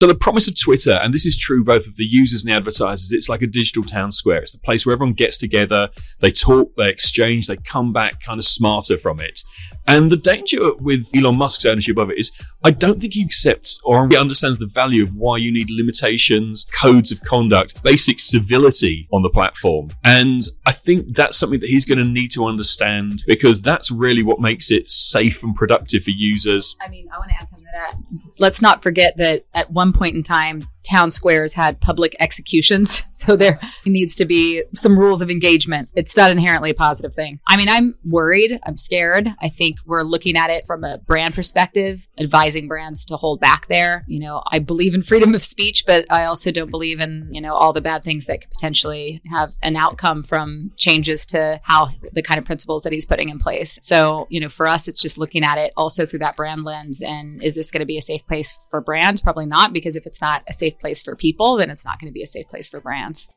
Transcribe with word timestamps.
So 0.00 0.06
the 0.06 0.14
promise 0.14 0.48
of 0.48 0.58
Twitter, 0.58 0.92
and 0.92 1.12
this 1.12 1.26
is 1.26 1.36
true 1.36 1.62
both 1.62 1.86
of 1.86 1.96
the 1.96 2.06
users 2.06 2.42
and 2.42 2.50
the 2.50 2.56
advertisers, 2.56 3.12
it's 3.12 3.28
like 3.28 3.42
a 3.42 3.46
digital 3.46 3.82
town 3.82 4.10
square. 4.10 4.38
It's 4.38 4.52
the 4.52 4.58
place 4.58 4.86
where 4.86 4.94
everyone 4.94 5.12
gets 5.12 5.36
together, 5.36 5.90
they 6.20 6.30
talk, 6.30 6.74
they 6.76 6.88
exchange, 6.88 7.46
they 7.46 7.58
come 7.58 7.92
back 7.92 8.18
kind 8.22 8.38
of 8.38 8.46
smarter 8.46 8.96
from 8.96 9.20
it. 9.20 9.42
And 9.86 10.10
the 10.10 10.16
danger 10.16 10.72
with 10.76 11.06
Elon 11.14 11.36
Musk's 11.36 11.66
ownership 11.66 11.98
of 11.98 12.10
it 12.10 12.18
is 12.18 12.32
I 12.64 12.70
don't 12.70 12.98
think 12.98 13.12
he 13.12 13.22
accepts 13.22 13.78
or 13.84 14.10
understands 14.16 14.58
the 14.58 14.68
value 14.68 15.02
of 15.02 15.14
why 15.16 15.36
you 15.36 15.52
need 15.52 15.68
limitations, 15.68 16.64
codes 16.72 17.12
of 17.12 17.20
conduct, 17.20 17.82
basic 17.82 18.20
civility 18.20 19.06
on 19.12 19.22
the 19.22 19.28
platform. 19.28 19.90
And 20.04 20.40
I 20.64 20.72
think 20.72 21.14
that's 21.14 21.36
something 21.36 21.60
that 21.60 21.68
he's 21.68 21.84
going 21.84 21.98
to 21.98 22.10
need 22.10 22.30
to 22.32 22.46
understand 22.46 23.22
because 23.26 23.60
that's 23.60 23.90
really 23.90 24.22
what 24.22 24.40
makes 24.40 24.70
it 24.70 24.88
safe 24.88 25.42
and 25.42 25.54
productive 25.54 26.04
for 26.04 26.10
users. 26.10 26.74
I 26.80 26.88
mean, 26.88 27.06
that. 27.80 27.94
Let's 28.38 28.62
not 28.62 28.82
forget 28.82 29.16
that 29.16 29.44
at 29.54 29.70
one 29.70 29.92
point 29.92 30.14
in 30.14 30.22
time, 30.22 30.66
town 30.82 31.10
squares 31.10 31.52
had 31.52 31.80
public 31.80 32.16
executions. 32.20 33.02
So 33.20 33.36
there 33.36 33.60
needs 33.84 34.16
to 34.16 34.24
be 34.24 34.62
some 34.74 34.98
rules 34.98 35.20
of 35.20 35.28
engagement. 35.28 35.90
It's 35.94 36.16
not 36.16 36.30
inherently 36.30 36.70
a 36.70 36.74
positive 36.74 37.12
thing. 37.12 37.38
I 37.46 37.58
mean, 37.58 37.66
I'm 37.68 37.94
worried. 38.02 38.58
I'm 38.64 38.78
scared. 38.78 39.28
I 39.42 39.50
think 39.50 39.76
we're 39.84 40.04
looking 40.04 40.38
at 40.38 40.48
it 40.48 40.64
from 40.66 40.84
a 40.84 40.96
brand 40.96 41.34
perspective, 41.34 42.08
advising 42.18 42.66
brands 42.66 43.04
to 43.06 43.18
hold 43.18 43.40
back 43.40 43.68
there. 43.68 44.06
You 44.08 44.20
know, 44.20 44.42
I 44.50 44.58
believe 44.58 44.94
in 44.94 45.02
freedom 45.02 45.34
of 45.34 45.42
speech, 45.44 45.84
but 45.86 46.06
I 46.10 46.24
also 46.24 46.50
don't 46.50 46.70
believe 46.70 46.98
in, 46.98 47.28
you 47.30 47.42
know, 47.42 47.52
all 47.52 47.74
the 47.74 47.82
bad 47.82 48.02
things 48.02 48.24
that 48.24 48.40
could 48.40 48.50
potentially 48.52 49.20
have 49.30 49.50
an 49.62 49.76
outcome 49.76 50.22
from 50.22 50.72
changes 50.78 51.26
to 51.26 51.60
how 51.62 51.90
the 52.14 52.22
kind 52.22 52.38
of 52.38 52.46
principles 52.46 52.84
that 52.84 52.92
he's 52.94 53.04
putting 53.04 53.28
in 53.28 53.38
place. 53.38 53.78
So, 53.82 54.28
you 54.30 54.40
know, 54.40 54.48
for 54.48 54.66
us, 54.66 54.88
it's 54.88 55.02
just 55.02 55.18
looking 55.18 55.44
at 55.44 55.58
it 55.58 55.74
also 55.76 56.06
through 56.06 56.20
that 56.20 56.36
brand 56.36 56.64
lens. 56.64 57.02
And 57.02 57.42
is 57.42 57.54
going 57.70 57.80
to 57.80 57.86
be 57.86 57.98
a 57.98 58.02
safe 58.02 58.26
place 58.26 58.58
for 58.70 58.80
brands? 58.80 59.20
Probably 59.20 59.46
not, 59.46 59.72
because 59.72 59.96
if 59.96 60.06
it's 60.06 60.20
not 60.20 60.42
a 60.48 60.52
safe 60.52 60.78
place 60.78 61.02
for 61.02 61.16
people, 61.16 61.56
then 61.56 61.70
it's 61.70 61.84
not 61.84 61.98
going 61.98 62.10
to 62.10 62.14
be 62.14 62.22
a 62.22 62.26
safe 62.26 62.48
place 62.48 62.68
for 62.68 62.80
brands. 62.80 63.28